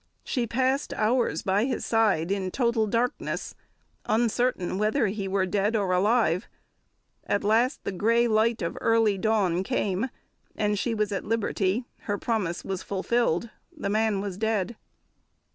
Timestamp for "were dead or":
5.27-5.91